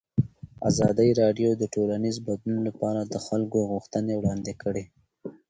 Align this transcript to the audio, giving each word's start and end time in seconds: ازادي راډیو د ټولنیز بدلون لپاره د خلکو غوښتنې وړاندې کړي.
ازادي 0.69 1.09
راډیو 1.21 1.49
د 1.57 1.63
ټولنیز 1.75 2.15
بدلون 2.27 2.59
لپاره 2.69 3.01
د 3.03 3.15
خلکو 3.25 3.57
غوښتنې 3.71 4.13
وړاندې 4.17 4.53
کړي. 4.61 4.83